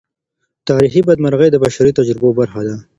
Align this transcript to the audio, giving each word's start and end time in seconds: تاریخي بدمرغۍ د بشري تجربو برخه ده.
تاریخي 0.67 1.01
بدمرغۍ 1.07 1.49
د 1.51 1.57
بشري 1.63 1.91
تجربو 1.99 2.29
برخه 2.39 2.61
ده. 2.67 2.75